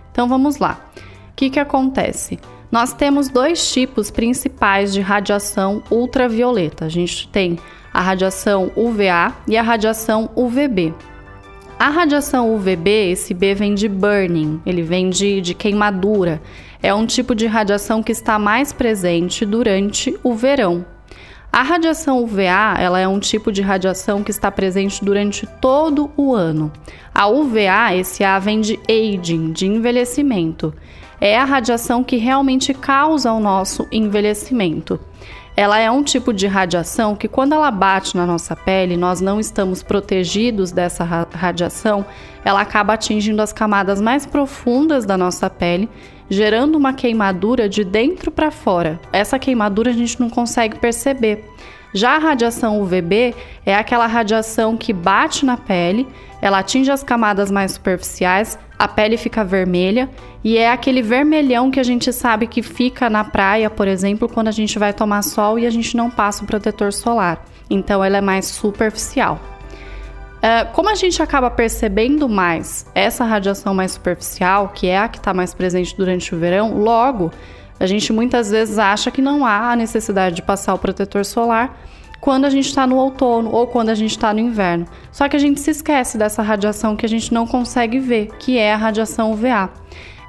Então, 0.09 0.27
vamos 0.27 0.57
lá. 0.57 0.89
O 1.31 1.35
que, 1.35 1.49
que 1.49 1.59
acontece? 1.59 2.39
Nós 2.77 2.93
temos 2.93 3.27
dois 3.27 3.71
tipos 3.71 4.11
principais 4.11 4.93
de 4.93 5.01
radiação 5.01 5.81
ultravioleta. 5.89 6.85
A 6.85 6.89
gente 6.89 7.27
tem 7.29 7.57
a 7.91 7.99
radiação 7.99 8.71
UVA 8.75 9.35
e 9.47 9.57
a 9.57 9.63
radiação 9.63 10.29
UVB. 10.35 10.93
A 11.79 11.89
radiação 11.89 12.53
UVB, 12.53 13.09
esse 13.09 13.33
B 13.33 13.55
vem 13.55 13.73
de 13.73 13.89
burning, 13.89 14.61
ele 14.63 14.83
vem 14.83 15.09
de, 15.09 15.41
de 15.41 15.55
queimadura. 15.55 16.39
É 16.79 16.93
um 16.93 17.07
tipo 17.07 17.33
de 17.33 17.47
radiação 17.47 18.03
que 18.03 18.11
está 18.11 18.37
mais 18.37 18.71
presente 18.71 19.43
durante 19.43 20.15
o 20.21 20.35
verão. 20.35 20.85
A 21.51 21.63
radiação 21.63 22.23
UVA, 22.23 22.75
ela 22.77 22.99
é 22.99 23.07
um 23.07 23.19
tipo 23.19 23.51
de 23.51 23.61
radiação 23.61 24.23
que 24.23 24.31
está 24.31 24.51
presente 24.51 25.03
durante 25.03 25.47
todo 25.59 26.11
o 26.15 26.35
ano. 26.35 26.71
A 27.13 27.27
UVA, 27.27 27.95
esse 27.95 28.23
A 28.23 28.37
vem 28.37 28.61
de 28.61 28.79
aging, 28.87 29.51
de 29.51 29.65
envelhecimento. 29.65 30.73
É 31.19 31.37
a 31.37 31.45
radiação 31.45 32.03
que 32.03 32.17
realmente 32.17 32.73
causa 32.73 33.31
o 33.31 33.39
nosso 33.39 33.87
envelhecimento. 33.91 34.99
Ela 35.59 35.79
é 35.79 35.89
um 35.89 36.03
tipo 36.03 36.31
de 36.31 36.45
radiação 36.45 37.15
que, 37.15 37.27
quando 37.27 37.53
ela 37.53 37.71
bate 37.71 38.15
na 38.15 38.27
nossa 38.27 38.55
pele, 38.55 38.95
nós 38.95 39.19
não 39.19 39.39
estamos 39.39 39.81
protegidos 39.81 40.71
dessa 40.71 41.03
radiação, 41.03 42.05
ela 42.45 42.61
acaba 42.61 42.93
atingindo 42.93 43.41
as 43.41 43.51
camadas 43.51 43.99
mais 43.99 44.23
profundas 44.23 45.03
da 45.03 45.17
nossa 45.17 45.49
pele, 45.49 45.89
gerando 46.29 46.75
uma 46.75 46.93
queimadura 46.93 47.67
de 47.67 47.83
dentro 47.83 48.29
para 48.29 48.51
fora. 48.51 48.99
Essa 49.11 49.39
queimadura 49.39 49.89
a 49.89 49.93
gente 49.95 50.19
não 50.19 50.29
consegue 50.29 50.77
perceber. 50.77 51.43
Já 51.93 52.15
a 52.15 52.19
radiação 52.19 52.81
UVB 52.81 53.33
é 53.65 53.75
aquela 53.75 54.07
radiação 54.07 54.75
que 54.75 54.91
bate 54.91 55.45
na 55.45 55.57
pele, 55.57 56.07
ela 56.41 56.59
atinge 56.59 56.91
as 56.91 57.03
camadas 57.03 57.49
mais 57.49 57.71
superficiais, 57.73 58.57
a 58.77 58.87
pele 58.87 59.17
fica 59.17 59.43
vermelha 59.43 60.09
e 60.43 60.57
é 60.57 60.71
aquele 60.71 61.01
vermelhão 61.01 61.71
que 61.71 61.79
a 61.79 61.83
gente 61.83 62.13
sabe 62.13 62.45
que 62.45 62.61
fica 62.61 63.09
na 63.09 63.23
praia, 63.23 63.69
por 63.69 63.87
exemplo, 63.87 64.29
quando 64.29 64.49
a 64.49 64.51
gente 64.51 64.77
vai 64.77 64.93
tomar 64.93 65.23
sol 65.23 65.57
e 65.57 65.65
a 65.65 65.69
gente 65.69 65.97
não 65.97 66.09
passa 66.09 66.43
o 66.43 66.47
protetor 66.47 66.93
solar. 66.93 67.43
Então 67.69 68.03
ela 68.03 68.17
é 68.17 68.21
mais 68.21 68.45
superficial. 68.45 69.39
Uh, 70.37 70.71
como 70.73 70.89
a 70.89 70.95
gente 70.95 71.21
acaba 71.21 71.49
percebendo 71.49 72.29
mais 72.29 72.85
essa 72.93 73.25
radiação 73.25 73.73
mais 73.73 73.93
superficial, 73.93 74.69
que 74.69 74.87
é 74.87 74.99
a 74.99 75.07
que 75.07 75.17
está 75.17 75.33
mais 75.33 75.53
presente 75.53 75.97
durante 75.97 76.35
o 76.35 76.37
verão, 76.37 76.77
logo 76.77 77.31
a 77.79 77.85
gente 77.85 78.11
muitas 78.11 78.49
vezes 78.49 78.77
acha 78.77 79.11
que 79.11 79.21
não 79.21 79.45
há 79.45 79.71
a 79.71 79.75
necessidade 79.75 80.35
de 80.35 80.41
passar 80.41 80.73
o 80.73 80.79
protetor 80.79 81.23
solar 81.25 81.77
quando 82.19 82.45
a 82.45 82.49
gente 82.49 82.67
está 82.67 82.87
no 82.87 82.97
outono 82.97 83.51
ou 83.51 83.67
quando 83.67 83.89
a 83.89 83.95
gente 83.95 84.11
está 84.11 84.33
no 84.33 84.39
inverno. 84.39 84.87
Só 85.11 85.29
que 85.29 85.35
a 85.35 85.39
gente 85.39 85.59
se 85.59 85.71
esquece 85.71 86.17
dessa 86.17 86.41
radiação 86.41 86.95
que 86.95 87.05
a 87.05 87.09
gente 87.09 87.33
não 87.33 87.45
consegue 87.45 87.99
ver, 87.99 88.29
que 88.39 88.57
é 88.57 88.73
a 88.73 88.77
radiação 88.77 89.31
UVA. 89.31 89.69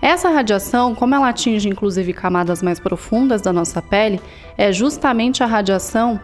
Essa 0.01 0.29
radiação, 0.29 0.95
como 0.95 1.15
ela 1.15 1.29
atinge 1.29 1.69
inclusive 1.69 2.13
camadas 2.13 2.63
mais 2.63 2.79
profundas 2.79 3.43
da 3.43 3.53
nossa 3.53 3.83
pele, 3.83 4.21
é 4.57 4.73
justamente 4.73 5.43
a 5.43 5.47
radiação 5.47 6.21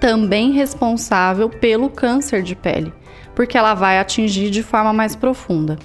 também 0.00 0.52
responsável 0.52 1.48
pelo 1.48 1.90
câncer 1.90 2.42
de 2.42 2.54
pele, 2.54 2.92
porque 3.34 3.58
ela 3.58 3.74
vai 3.74 3.98
atingir 3.98 4.50
de 4.50 4.62
forma 4.62 4.92
mais 4.92 5.14
profunda. 5.14 5.78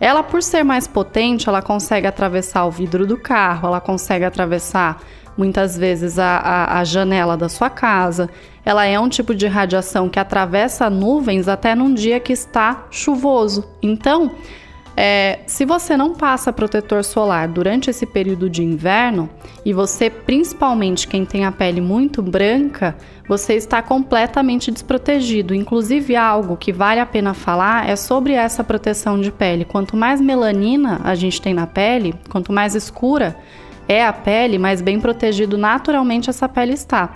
Ela, 0.00 0.22
por 0.22 0.42
ser 0.42 0.62
mais 0.62 0.86
potente, 0.86 1.48
ela 1.48 1.62
consegue 1.62 2.06
atravessar 2.06 2.64
o 2.66 2.70
vidro 2.70 3.06
do 3.06 3.16
carro, 3.16 3.68
ela 3.68 3.80
consegue 3.80 4.24
atravessar 4.24 5.00
muitas 5.36 5.76
vezes 5.76 6.18
a, 6.18 6.38
a, 6.38 6.78
a, 6.78 6.84
janela 6.84 7.36
da 7.36 7.48
sua 7.48 7.68
casa. 7.68 8.28
Ela 8.64 8.86
é 8.86 8.98
um 8.98 9.08
tipo 9.08 9.34
de 9.34 9.46
radiação 9.46 10.08
que 10.08 10.18
atravessa 10.18 10.88
nuvens 10.88 11.48
até 11.48 11.74
num 11.74 11.92
dia 11.92 12.18
que 12.18 12.32
está 12.32 12.86
chuvoso. 12.90 13.68
Então, 13.82 14.32
é, 14.96 15.40
se 15.46 15.66
você 15.66 15.94
não 15.94 16.14
passa 16.14 16.52
protetor 16.52 17.04
solar 17.04 17.48
durante 17.48 17.90
esse 17.90 18.06
período 18.06 18.48
de 18.48 18.64
inverno, 18.64 19.28
e 19.64 19.72
você, 19.72 20.08
principalmente 20.08 21.06
quem 21.06 21.26
tem 21.26 21.44
a 21.44 21.52
pele 21.52 21.82
muito 21.82 22.22
branca, 22.22 22.96
você 23.28 23.54
está 23.54 23.82
completamente 23.82 24.70
desprotegido. 24.70 25.54
Inclusive, 25.54 26.14
algo 26.14 26.56
que 26.56 26.72
vale 26.72 27.00
a 27.00 27.06
pena 27.06 27.34
falar 27.34 27.88
é 27.88 27.96
sobre 27.96 28.32
essa 28.32 28.62
proteção 28.62 29.20
de 29.20 29.32
pele. 29.32 29.64
Quanto 29.64 29.96
mais 29.96 30.20
melanina 30.20 31.00
a 31.04 31.14
gente 31.14 31.40
tem 31.40 31.52
na 31.52 31.66
pele, 31.66 32.14
quanto 32.30 32.52
mais 32.52 32.74
escura 32.74 33.36
é 33.88 34.04
a 34.04 34.12
pele, 34.12 34.58
mais 34.58 34.80
bem 34.80 35.00
protegido 35.00 35.56
naturalmente 35.56 36.30
essa 36.30 36.48
pele 36.48 36.72
está. 36.72 37.12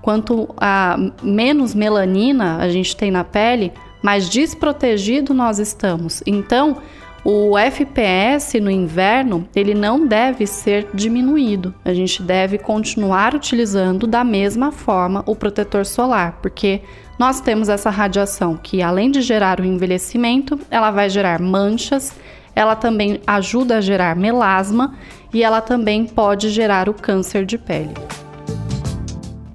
Quanto 0.00 0.48
a 0.56 0.96
menos 1.22 1.74
melanina 1.74 2.58
a 2.58 2.68
gente 2.68 2.96
tem 2.96 3.10
na 3.10 3.24
pele, 3.24 3.72
mais 4.02 4.28
desprotegido 4.28 5.34
nós 5.34 5.58
estamos. 5.58 6.22
Então, 6.26 6.78
o 7.24 7.58
FPS 7.58 8.60
no 8.60 8.70
inverno, 8.70 9.48
ele 9.54 9.74
não 9.74 10.06
deve 10.06 10.46
ser 10.46 10.88
diminuído. 10.94 11.74
A 11.84 11.92
gente 11.92 12.22
deve 12.22 12.58
continuar 12.58 13.34
utilizando 13.34 14.06
da 14.06 14.22
mesma 14.22 14.70
forma 14.70 15.22
o 15.26 15.34
protetor 15.34 15.84
solar, 15.84 16.38
porque 16.40 16.80
nós 17.18 17.40
temos 17.40 17.68
essa 17.68 17.90
radiação 17.90 18.56
que 18.56 18.80
além 18.80 19.10
de 19.10 19.20
gerar 19.20 19.60
o 19.60 19.64
envelhecimento, 19.64 20.58
ela 20.70 20.90
vai 20.90 21.10
gerar 21.10 21.40
manchas, 21.40 22.14
ela 22.54 22.76
também 22.76 23.20
ajuda 23.26 23.78
a 23.78 23.80
gerar 23.80 24.14
melasma 24.16 24.94
e 25.32 25.42
ela 25.42 25.60
também 25.60 26.06
pode 26.06 26.50
gerar 26.50 26.88
o 26.88 26.94
câncer 26.94 27.44
de 27.44 27.58
pele. 27.58 27.94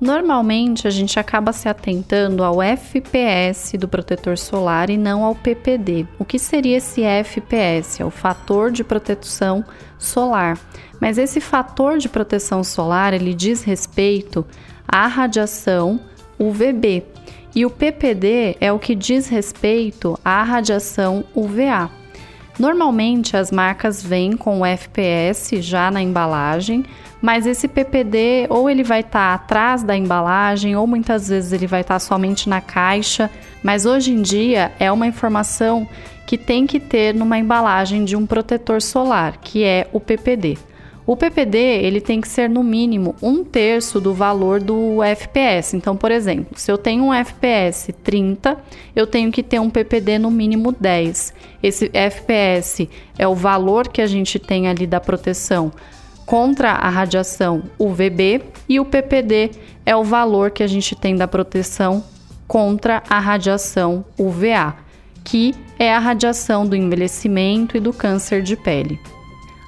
Normalmente 0.04 0.86
a 0.86 0.92
gente 0.92 1.18
acaba 1.18 1.54
se 1.54 1.70
atentando 1.70 2.44
ao 2.44 2.62
FPS 2.62 3.78
do 3.78 3.88
protetor 3.88 4.38
solar 4.38 4.90
e 4.90 4.98
não 4.98 5.24
ao 5.24 5.34
PPD. 5.34 6.06
O 6.20 6.26
que 6.26 6.38
seria 6.38 6.76
esse 6.76 7.04
FPS? 7.04 8.02
É 8.02 8.06
o 8.06 8.10
fator 8.10 8.70
de 8.70 8.84
proteção 8.84 9.64
solar. 9.98 10.60
Mas 11.00 11.18
esse 11.18 11.40
fator 11.40 12.00
de 12.00 12.10
proteção 12.10 12.66
solar 12.66 13.14
ele 13.14 13.34
diz 13.34 13.64
respeito 13.64 14.46
à 14.86 15.08
radiação 15.08 16.02
UVB 16.38 17.06
e 17.56 17.66
o 17.66 17.70
PPD 17.70 18.58
é 18.60 18.74
o 18.74 18.80
que 18.80 18.96
diz 18.96 19.30
respeito 19.30 20.20
à 20.26 20.44
radiação 20.44 21.24
UVA. 21.34 21.90
Normalmente 22.60 23.36
as 23.36 23.52
marcas 23.52 24.02
vêm 24.02 24.38
com 24.38 24.60
o 24.60 24.66
FPS 24.66 25.62
já 25.62 25.90
na 25.90 26.02
embalagem, 26.02 26.86
mas 27.22 27.48
esse 27.48 27.68
PPD 27.68 28.48
ou 28.50 28.70
ele 28.70 28.84
vai 28.84 29.00
estar 29.00 29.30
tá 29.30 29.34
atrás 29.34 29.82
da 29.82 29.96
embalagem 29.98 30.76
ou 30.76 30.86
muitas 30.86 31.30
vezes 31.30 31.52
ele 31.52 31.66
vai 31.66 31.82
estar 31.82 31.96
tá 31.96 32.00
somente 32.00 32.48
na 32.48 32.62
caixa, 32.62 33.30
mas 33.64 33.86
hoje 33.86 34.12
em 34.12 34.22
dia 34.22 34.72
é 34.80 34.92
uma 34.92 35.08
informação 35.08 35.88
que 36.28 36.38
tem 36.38 36.68
que 36.68 36.80
ter 36.80 37.14
numa 37.14 37.38
embalagem 37.38 38.06
de 38.06 38.16
um 38.16 38.26
protetor 38.26 38.82
solar, 38.82 39.38
que 39.38 39.64
é 39.64 39.88
o 39.92 40.00
PPD. 40.00 40.58
O 41.06 41.18
PPD 41.18 41.58
ele 41.58 42.00
tem 42.00 42.22
que 42.22 42.28
ser 42.28 42.50
no 42.50 42.64
mínimo 42.64 43.14
um 43.22 43.44
terço 43.44 44.00
do 44.00 44.14
valor 44.14 44.62
do 44.62 45.04
FPS. 45.04 45.76
Então, 45.76 45.98
por 45.98 46.12
exemplo, 46.12 46.58
se 46.58 46.72
eu 46.72 46.78
tenho 46.78 47.04
um 47.04 47.14
FPS 47.14 47.92
30, 48.04 48.58
eu 48.96 49.06
tenho 49.06 49.32
que 49.32 49.44
ter 49.44 49.60
um 49.60 49.70
PPD 49.70 50.18
no 50.18 50.32
mínimo 50.32 50.72
10. 50.72 51.34
Esse 51.62 51.90
FPS 51.94 52.90
é 53.18 53.28
o 53.28 53.36
valor 53.36 53.90
que 53.90 54.02
a 54.02 54.08
gente 54.08 54.40
tem 54.40 54.70
ali 54.70 54.88
da 54.88 55.02
proteção 55.02 55.74
contra 56.26 56.72
a 56.72 56.90
radiação 56.90 57.64
UVB 57.78 58.42
e 58.70 58.80
o 58.80 58.86
PPD 58.86 59.52
é 59.86 59.94
o 59.94 60.06
valor 60.06 60.52
que 60.52 60.64
a 60.64 60.68
gente 60.68 60.96
tem 60.96 61.18
da 61.18 61.28
proteção 61.28 62.02
contra 62.48 63.04
a 63.10 63.20
radiação 63.20 64.06
UVA, 64.18 64.76
que 65.24 65.54
é 65.78 65.94
a 65.94 66.00
radiação 66.00 66.66
do 66.66 66.78
envelhecimento 66.78 67.76
e 67.76 67.80
do 67.82 67.92
câncer 67.92 68.42
de 68.42 68.56
pele. 68.56 68.98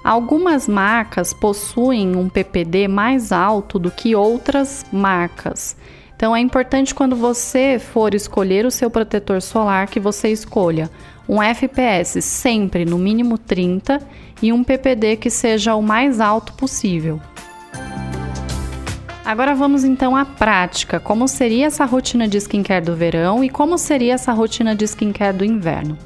Algumas 0.05 0.67
marcas 0.67 1.33
possuem 1.33 2.15
um 2.15 2.29
PPD 2.29 2.87
mais 2.87 3.31
alto 3.31 3.79
do 3.79 3.89
que 3.89 4.15
outras 4.15 4.85
marcas. 4.93 5.75
Então 6.15 6.35
é 6.35 6.39
importante 6.39 6.93
quando 6.93 7.15
você 7.15 7.79
for 7.79 8.13
escolher 8.13 8.67
o 8.67 8.71
seu 8.71 8.91
protetor 8.91 9.41
solar 9.41 9.87
que 9.87 9.99
você 9.99 10.29
escolha 10.29 10.91
um 11.27 11.41
FPS 11.41 12.21
sempre 12.21 12.85
no 12.85 12.99
mínimo 12.99 13.35
30 13.35 13.99
e 14.43 14.53
um 14.53 14.63
PPD 14.63 15.15
que 15.15 15.31
seja 15.31 15.73
o 15.73 15.81
mais 15.81 16.19
alto 16.19 16.53
possível. 16.53 17.19
Agora 19.25 19.55
vamos 19.55 19.83
então 19.83 20.15
à 20.15 20.23
prática. 20.23 20.99
Como 20.99 21.27
seria 21.27 21.65
essa 21.65 21.83
rotina 21.83 22.27
de 22.27 22.37
skincare 22.37 22.85
do 22.85 22.95
verão 22.95 23.43
e 23.43 23.49
como 23.49 23.75
seria 23.75 24.13
essa 24.13 24.31
rotina 24.33 24.75
de 24.75 24.85
skincare 24.85 25.35
do 25.35 25.43
inverno? 25.43 25.97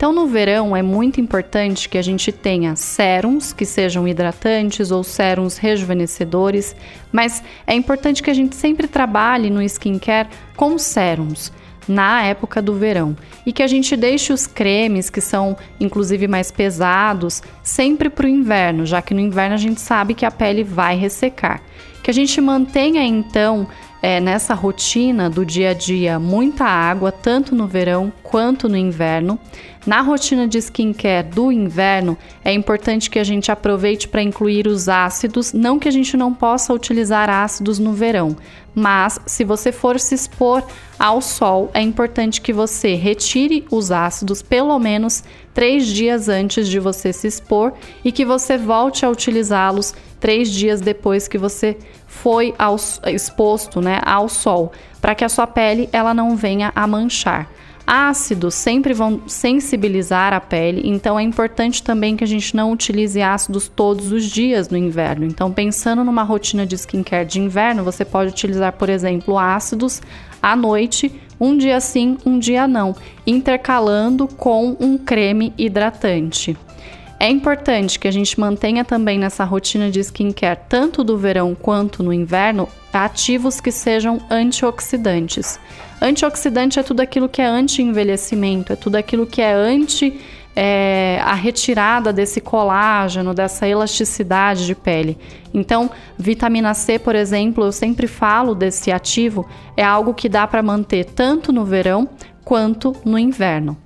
Então, 0.00 0.14
no 0.14 0.26
verão 0.26 0.74
é 0.74 0.80
muito 0.80 1.20
importante 1.20 1.86
que 1.86 1.98
a 1.98 2.02
gente 2.02 2.32
tenha 2.32 2.74
sérums 2.74 3.52
que 3.52 3.66
sejam 3.66 4.08
hidratantes 4.08 4.90
ou 4.90 5.04
sérums 5.04 5.58
rejuvenescedores, 5.58 6.74
mas 7.12 7.44
é 7.66 7.74
importante 7.74 8.22
que 8.22 8.30
a 8.30 8.34
gente 8.34 8.56
sempre 8.56 8.88
trabalhe 8.88 9.50
no 9.50 9.62
skincare 9.62 10.30
com 10.56 10.78
sérums 10.78 11.52
na 11.86 12.22
época 12.22 12.62
do 12.62 12.72
verão 12.72 13.14
e 13.44 13.52
que 13.52 13.62
a 13.62 13.66
gente 13.66 13.94
deixe 13.94 14.32
os 14.32 14.46
cremes 14.46 15.10
que 15.10 15.20
são 15.20 15.54
inclusive 15.78 16.26
mais 16.26 16.50
pesados 16.50 17.42
sempre 17.62 18.08
para 18.08 18.24
o 18.24 18.28
inverno, 18.30 18.86
já 18.86 19.02
que 19.02 19.12
no 19.12 19.20
inverno 19.20 19.54
a 19.54 19.58
gente 19.58 19.82
sabe 19.82 20.14
que 20.14 20.24
a 20.24 20.30
pele 20.30 20.64
vai 20.64 20.96
ressecar. 20.96 21.60
Que 22.02 22.10
a 22.10 22.14
gente 22.14 22.40
mantenha 22.40 23.02
então 23.02 23.68
é, 24.02 24.20
nessa 24.20 24.54
rotina 24.54 25.28
do 25.28 25.44
dia 25.44 25.70
a 25.70 25.74
dia 25.74 26.18
muita 26.18 26.64
água, 26.64 27.12
tanto 27.12 27.54
no 27.54 27.66
verão 27.66 28.12
quanto 28.22 28.68
no 28.68 28.76
inverno. 28.76 29.38
Na 29.86 30.02
rotina 30.02 30.46
de 30.46 30.58
skincare 30.58 31.26
do 31.26 31.50
inverno, 31.50 32.16
é 32.44 32.52
importante 32.52 33.08
que 33.08 33.18
a 33.18 33.24
gente 33.24 33.50
aproveite 33.50 34.08
para 34.08 34.22
incluir 34.22 34.66
os 34.66 34.88
ácidos, 34.88 35.54
não 35.54 35.78
que 35.78 35.88
a 35.88 35.90
gente 35.90 36.16
não 36.16 36.34
possa 36.34 36.74
utilizar 36.74 37.30
ácidos 37.30 37.78
no 37.78 37.94
verão, 37.94 38.36
mas 38.74 39.18
se 39.24 39.42
você 39.42 39.72
for 39.72 39.98
se 39.98 40.14
expor 40.14 40.62
ao 40.98 41.22
sol, 41.22 41.70
é 41.72 41.80
importante 41.80 42.42
que 42.42 42.52
você 42.52 42.94
retire 42.94 43.66
os 43.70 43.90
ácidos 43.90 44.42
pelo 44.42 44.78
menos 44.78 45.24
três 45.54 45.86
dias 45.86 46.28
antes 46.28 46.68
de 46.68 46.78
você 46.78 47.12
se 47.12 47.26
expor 47.26 47.72
e 48.04 48.12
que 48.12 48.24
você 48.24 48.58
volte 48.58 49.04
a 49.04 49.10
utilizá-los 49.10 49.94
três 50.20 50.52
dias 50.52 50.80
depois 50.80 51.26
que 51.26 51.38
você 51.38 51.76
foi 52.06 52.54
ao, 52.58 52.76
exposto 53.06 53.80
né, 53.80 54.00
ao 54.04 54.28
sol, 54.28 54.70
para 55.00 55.14
que 55.14 55.24
a 55.24 55.28
sua 55.28 55.46
pele 55.46 55.88
ela 55.92 56.12
não 56.12 56.36
venha 56.36 56.70
a 56.76 56.86
manchar. 56.86 57.50
Ácidos 57.86 58.54
sempre 58.54 58.94
vão 58.94 59.22
sensibilizar 59.26 60.32
a 60.32 60.40
pele, 60.40 60.82
então 60.84 61.18
é 61.18 61.24
importante 61.24 61.82
também 61.82 62.16
que 62.16 62.22
a 62.22 62.26
gente 62.26 62.54
não 62.54 62.70
utilize 62.70 63.20
ácidos 63.20 63.66
todos 63.66 64.12
os 64.12 64.26
dias 64.26 64.68
no 64.68 64.76
inverno. 64.76 65.24
Então, 65.24 65.50
pensando 65.50 66.04
numa 66.04 66.22
rotina 66.22 66.64
de 66.64 66.76
skincare 66.76 67.26
de 67.26 67.40
inverno, 67.40 67.82
você 67.82 68.04
pode 68.04 68.30
utilizar, 68.30 68.74
por 68.74 68.88
exemplo, 68.88 69.36
ácidos 69.36 70.00
à 70.40 70.54
noite, 70.54 71.12
um 71.40 71.56
dia 71.56 71.80
sim, 71.80 72.16
um 72.24 72.38
dia 72.38 72.68
não, 72.68 72.94
intercalando 73.26 74.28
com 74.28 74.76
um 74.78 74.96
creme 74.96 75.52
hidratante. 75.58 76.56
É 77.20 77.28
importante 77.28 77.98
que 77.98 78.08
a 78.08 78.10
gente 78.10 78.40
mantenha 78.40 78.82
também 78.82 79.18
nessa 79.18 79.44
rotina 79.44 79.90
de 79.90 80.00
skincare, 80.00 80.58
tanto 80.70 81.04
do 81.04 81.18
verão 81.18 81.54
quanto 81.54 82.02
no 82.02 82.14
inverno, 82.14 82.66
ativos 82.90 83.60
que 83.60 83.70
sejam 83.70 84.22
antioxidantes. 84.30 85.60
Antioxidante 86.00 86.80
é 86.80 86.82
tudo 86.82 87.00
aquilo 87.00 87.28
que 87.28 87.42
é 87.42 87.44
anti-envelhecimento, 87.44 88.72
é 88.72 88.76
tudo 88.76 88.96
aquilo 88.96 89.26
que 89.26 89.42
é 89.42 89.52
anti 89.52 90.18
é, 90.56 91.20
a 91.22 91.34
retirada 91.34 92.10
desse 92.10 92.40
colágeno, 92.40 93.34
dessa 93.34 93.68
elasticidade 93.68 94.64
de 94.64 94.74
pele. 94.74 95.18
Então, 95.52 95.90
vitamina 96.18 96.72
C, 96.72 96.98
por 96.98 97.14
exemplo, 97.14 97.64
eu 97.64 97.72
sempre 97.72 98.06
falo 98.06 98.54
desse 98.54 98.90
ativo, 98.90 99.46
é 99.76 99.84
algo 99.84 100.14
que 100.14 100.28
dá 100.28 100.46
para 100.46 100.62
manter 100.62 101.04
tanto 101.04 101.52
no 101.52 101.66
verão 101.66 102.08
quanto 102.50 102.96
no 103.04 103.16
inverno. 103.16 103.76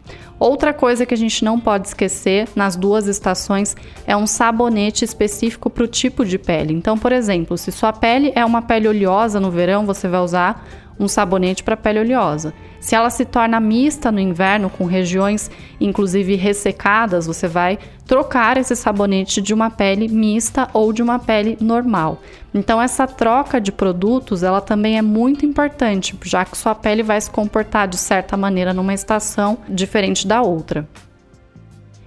Outra 0.40 0.72
coisa 0.72 1.04
que 1.04 1.12
a 1.12 1.16
gente 1.18 1.44
não 1.44 1.60
pode 1.60 1.88
esquecer 1.88 2.48
nas 2.56 2.76
duas 2.76 3.06
estações 3.06 3.76
é 4.06 4.16
um 4.16 4.26
sabonete 4.26 5.04
específico 5.04 5.68
para 5.68 5.84
o 5.84 5.86
tipo 5.86 6.24
de 6.24 6.38
pele. 6.38 6.72
Então, 6.72 6.96
por 6.96 7.12
exemplo, 7.12 7.58
se 7.58 7.70
sua 7.70 7.92
pele 7.92 8.32
é 8.34 8.42
uma 8.42 8.62
pele 8.62 8.88
oleosa 8.88 9.38
no 9.38 9.50
verão, 9.50 9.84
você 9.84 10.08
vai 10.08 10.20
usar 10.20 10.66
um 10.98 11.08
sabonete 11.08 11.62
para 11.62 11.76
pele 11.76 12.00
oleosa. 12.00 12.54
Se 12.80 12.94
ela 12.94 13.08
se 13.10 13.24
torna 13.24 13.58
mista 13.60 14.12
no 14.12 14.20
inverno, 14.20 14.68
com 14.68 14.84
regiões 14.84 15.50
inclusive 15.80 16.34
ressecadas, 16.34 17.26
você 17.26 17.48
vai 17.48 17.78
trocar 18.06 18.56
esse 18.56 18.76
sabonete 18.76 19.40
de 19.40 19.54
uma 19.54 19.70
pele 19.70 20.08
mista 20.08 20.68
ou 20.72 20.92
de 20.92 21.02
uma 21.02 21.18
pele 21.18 21.56
normal. 21.60 22.20
Então 22.52 22.80
essa 22.80 23.06
troca 23.06 23.60
de 23.60 23.72
produtos, 23.72 24.42
ela 24.42 24.60
também 24.60 24.98
é 24.98 25.02
muito 25.02 25.46
importante, 25.46 26.18
já 26.24 26.44
que 26.44 26.56
sua 26.56 26.74
pele 26.74 27.02
vai 27.02 27.20
se 27.20 27.30
comportar 27.30 27.88
de 27.88 27.96
certa 27.96 28.36
maneira 28.36 28.74
numa 28.74 28.94
estação 28.94 29.58
diferente 29.68 30.26
da 30.26 30.42
outra. 30.42 30.86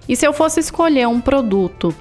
E 0.08 0.16
se 0.16 0.26
eu 0.26 0.32
fosse 0.32 0.60
escolher 0.60 1.06
um 1.06 1.20
produto 1.20 1.94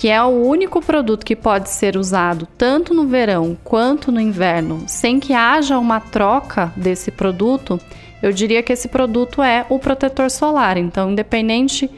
que 0.00 0.08
é 0.08 0.22
o 0.22 0.28
único 0.28 0.80
produto 0.80 1.26
que 1.26 1.36
pode 1.36 1.68
ser 1.68 1.94
usado 1.94 2.48
tanto 2.56 2.94
no 2.94 3.06
verão 3.06 3.54
quanto 3.62 4.10
no 4.10 4.18
inverno, 4.18 4.84
sem 4.86 5.20
que 5.20 5.34
haja 5.34 5.78
uma 5.78 6.00
troca 6.00 6.72
desse 6.74 7.10
produto, 7.10 7.78
eu 8.22 8.32
diria 8.32 8.62
que 8.62 8.72
esse 8.72 8.88
produto 8.88 9.42
é 9.42 9.66
o 9.68 9.78
protetor 9.78 10.30
solar. 10.30 10.78
Então, 10.78 11.10
independente 11.10 11.90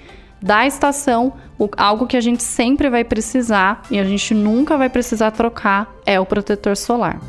da 0.42 0.66
estação, 0.66 1.34
algo 1.76 2.08
que 2.08 2.16
a 2.16 2.20
gente 2.20 2.42
sempre 2.42 2.90
vai 2.90 3.04
precisar 3.04 3.82
e 3.88 4.00
a 4.00 4.04
gente 4.04 4.34
nunca 4.34 4.76
vai 4.76 4.88
precisar 4.88 5.30
trocar 5.30 5.88
é 6.04 6.18
o 6.18 6.26
protetor 6.26 6.76
solar. 6.76 7.20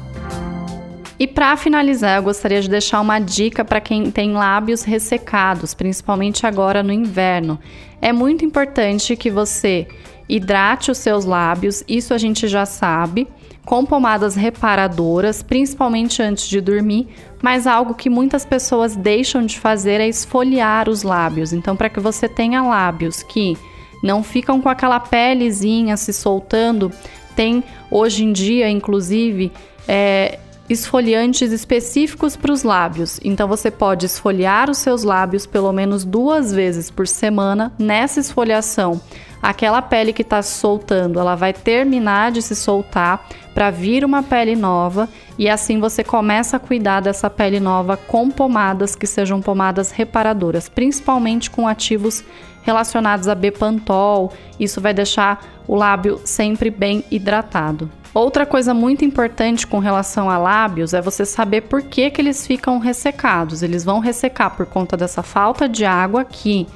E 1.19 1.27
para 1.27 1.55
finalizar, 1.55 2.17
eu 2.17 2.23
gostaria 2.23 2.61
de 2.61 2.69
deixar 2.69 2.99
uma 2.99 3.19
dica 3.19 3.63
para 3.63 3.79
quem 3.79 4.09
tem 4.09 4.33
lábios 4.33 4.83
ressecados, 4.83 5.73
principalmente 5.73 6.45
agora 6.45 6.81
no 6.81 6.91
inverno. 6.91 7.59
É 8.01 8.11
muito 8.11 8.43
importante 8.43 9.15
que 9.15 9.29
você 9.29 9.87
hidrate 10.27 10.89
os 10.89 10.97
seus 10.97 11.25
lábios, 11.25 11.83
isso 11.87 12.13
a 12.13 12.17
gente 12.17 12.47
já 12.47 12.65
sabe, 12.65 13.27
com 13.65 13.85
pomadas 13.85 14.35
reparadoras, 14.35 15.41
principalmente 15.41 16.21
antes 16.21 16.47
de 16.47 16.59
dormir, 16.59 17.07
mas 17.41 17.67
algo 17.67 17.93
que 17.93 18.09
muitas 18.09 18.45
pessoas 18.45 18.95
deixam 18.95 19.45
de 19.45 19.59
fazer 19.59 20.01
é 20.01 20.07
esfoliar 20.07 20.89
os 20.89 21.03
lábios. 21.03 21.53
Então, 21.53 21.75
para 21.75 21.89
que 21.89 21.99
você 21.99 22.27
tenha 22.27 22.61
lábios 22.63 23.23
que 23.23 23.57
não 24.01 24.21
ficam 24.23 24.59
com 24.59 24.67
aquela 24.67 24.99
pelezinha 24.99 25.95
se 25.95 26.11
soltando, 26.11 26.91
tem 27.35 27.63
hoje 27.89 28.25
em 28.25 28.33
dia, 28.33 28.69
inclusive, 28.69 29.51
é, 29.87 30.39
esfoliantes 30.73 31.51
específicos 31.51 32.35
para 32.35 32.51
os 32.51 32.63
lábios. 32.63 33.19
Então 33.23 33.47
você 33.47 33.71
pode 33.71 34.05
esfoliar 34.05 34.69
os 34.69 34.77
seus 34.79 35.03
lábios 35.03 35.45
pelo 35.45 35.71
menos 35.71 36.03
duas 36.03 36.53
vezes 36.53 36.91
por 36.91 37.07
semana. 37.07 37.71
Nessa 37.79 38.19
esfoliação, 38.19 38.99
aquela 39.41 39.81
pele 39.81 40.11
que 40.11 40.21
está 40.21 40.41
soltando, 40.41 41.19
ela 41.19 41.35
vai 41.35 41.53
terminar 41.53 42.31
de 42.31 42.41
se 42.41 42.55
soltar 42.55 43.27
para 43.53 43.69
vir 43.69 44.03
uma 44.03 44.23
pele 44.23 44.55
nova 44.55 45.07
e 45.37 45.47
assim 45.49 45.79
você 45.79 46.03
começa 46.03 46.57
a 46.57 46.59
cuidar 46.59 47.01
dessa 47.01 47.29
pele 47.29 47.59
nova 47.59 47.95
com 47.95 48.29
pomadas 48.29 48.95
que 48.95 49.07
sejam 49.07 49.41
pomadas 49.41 49.91
reparadoras, 49.91 50.67
principalmente 50.67 51.49
com 51.49 51.67
ativos 51.67 52.23
relacionados 52.63 53.27
a 53.27 53.35
Bepantol. 53.35 54.33
Isso 54.59 54.81
vai 54.81 54.93
deixar 54.93 55.63
o 55.67 55.75
lábio 55.75 56.19
sempre 56.23 56.69
bem 56.69 57.03
hidratado. 57.11 57.89
Outra 58.13 58.45
coisa 58.45 58.75
muito 58.75 59.03
importante 59.03 59.65
com 59.65 59.79
relação 59.79 60.29
a 60.29 60.37
lábios 60.37 60.93
é 60.93 61.01
você 61.01 61.25
saber 61.25 61.61
por 61.61 61.81
que, 61.81 62.11
que 62.11 62.21
eles 62.21 62.45
ficam 62.45 62.77
ressecados. 62.77 63.63
Eles 63.63 63.83
vão 63.83 63.99
ressecar 63.99 64.55
por 64.55 64.67
conta 64.67 64.95
dessa 64.95 65.23
falta 65.23 65.67
de 65.67 65.83
água 65.83 66.23
que 66.23 66.67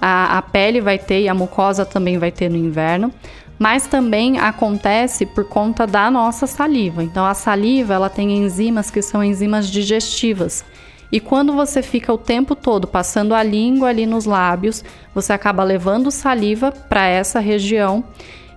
a, 0.00 0.38
a 0.38 0.42
pele 0.42 0.80
vai 0.80 0.98
ter 0.98 1.20
e 1.20 1.28
a 1.28 1.34
mucosa 1.34 1.84
também 1.84 2.16
vai 2.16 2.30
ter 2.30 2.48
no 2.48 2.56
inverno, 2.56 3.12
mas 3.58 3.86
também 3.86 4.38
acontece 4.38 5.26
por 5.26 5.44
conta 5.44 5.86
da 5.86 6.10
nossa 6.10 6.46
saliva. 6.46 7.04
Então 7.04 7.26
a 7.26 7.34
saliva 7.34 7.92
ela 7.92 8.08
tem 8.08 8.32
enzimas 8.38 8.90
que 8.90 9.02
são 9.02 9.22
enzimas 9.22 9.68
digestivas. 9.68 10.64
E 11.12 11.20
quando 11.20 11.52
você 11.52 11.82
fica 11.82 12.10
o 12.12 12.18
tempo 12.18 12.54
todo 12.54 12.86
passando 12.86 13.34
a 13.34 13.42
língua 13.42 13.88
ali 13.88 14.06
nos 14.06 14.24
lábios, 14.24 14.82
você 15.14 15.32
acaba 15.32 15.62
levando 15.62 16.10
saliva 16.10 16.72
para 16.72 17.06
essa 17.06 17.38
região 17.38 18.02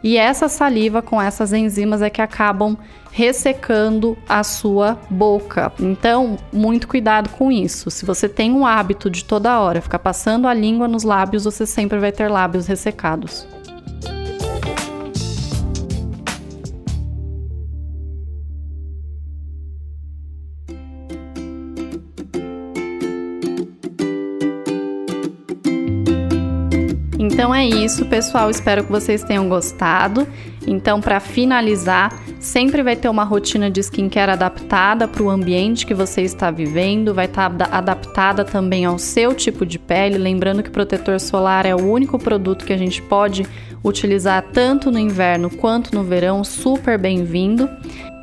e 0.03 0.17
essa 0.17 0.47
saliva 0.47 1.01
com 1.01 1.21
essas 1.21 1.51
enzimas 1.51 2.01
é 2.01 2.09
que 2.09 2.21
acabam 2.21 2.77
ressecando 3.11 4.17
a 4.27 4.43
sua 4.43 4.97
boca. 5.09 5.71
Então, 5.79 6.37
muito 6.53 6.87
cuidado 6.87 7.29
com 7.29 7.51
isso. 7.51 7.89
Se 7.91 8.05
você 8.05 8.29
tem 8.29 8.51
um 8.51 8.65
hábito 8.65 9.09
de 9.09 9.25
toda 9.25 9.59
hora 9.59 9.81
ficar 9.81 9.99
passando 9.99 10.47
a 10.47 10.53
língua 10.53 10.87
nos 10.87 11.03
lábios, 11.03 11.43
você 11.43 11.65
sempre 11.65 11.99
vai 11.99 12.11
ter 12.11 12.29
lábios 12.29 12.67
ressecados. 12.67 13.47
É 27.59 27.65
isso, 27.65 28.05
pessoal. 28.05 28.49
Espero 28.49 28.83
que 28.83 28.91
vocês 28.91 29.23
tenham 29.23 29.49
gostado. 29.49 30.27
Então, 30.65 31.01
para 31.01 31.19
finalizar, 31.19 32.17
sempre 32.39 32.81
vai 32.81 32.95
ter 32.95 33.09
uma 33.09 33.23
rotina 33.23 33.69
de 33.69 33.81
skincare 33.81 34.31
adaptada 34.31 35.07
para 35.07 35.23
o 35.23 35.29
ambiente 35.29 35.85
que 35.85 35.93
você 35.93 36.21
está 36.21 36.51
vivendo, 36.51 37.13
vai 37.13 37.25
estar 37.25 37.49
tá 37.49 37.69
adaptada 37.71 38.45
também 38.45 38.85
ao 38.85 38.97
seu 38.97 39.33
tipo 39.33 39.65
de 39.65 39.77
pele. 39.77 40.17
Lembrando 40.17 40.63
que 40.63 40.69
protetor 40.69 41.19
solar 41.19 41.65
é 41.65 41.75
o 41.75 41.85
único 41.85 42.17
produto 42.17 42.65
que 42.65 42.73
a 42.73 42.77
gente 42.77 43.01
pode 43.01 43.45
utilizar 43.83 44.43
tanto 44.53 44.91
no 44.91 44.99
inverno 44.99 45.49
quanto 45.49 45.93
no 45.93 46.03
verão, 46.03 46.43
super 46.43 46.97
bem-vindo. 46.97 47.69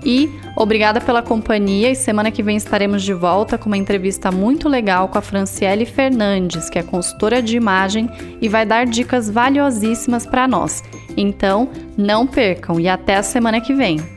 E 0.05 0.31
obrigada 0.57 1.01
pela 1.01 1.23
companhia. 1.23 1.91
E 1.91 1.95
semana 1.95 2.31
que 2.31 2.43
vem 2.43 2.57
estaremos 2.57 3.03
de 3.03 3.13
volta 3.13 3.59
com 3.59 3.67
uma 3.67 3.77
entrevista 3.77 4.31
muito 4.31 4.69
legal 4.69 5.09
com 5.09 5.19
a 5.19 5.23
Franciele 5.23 5.87
Fernandes, 5.87 6.71
que 6.71 6.79
é 6.79 6.83
consultora 6.83 7.43
de 7.43 7.57
imagem 7.57 8.09
e 8.41 8.49
vai 8.49 8.65
dar 8.65 8.87
dicas 8.87 9.31
valiosíssimas 9.31 10.27
para 10.27 10.47
nós. 10.47 10.83
Então, 11.17 11.69
não 11.97 12.27
percam 12.27 12.79
e 12.79 12.89
até 12.89 13.17
a 13.17 13.23
semana 13.23 13.61
que 13.61 13.75
vem. 13.75 14.16